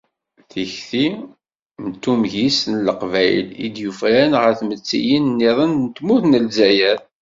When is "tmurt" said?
5.95-6.23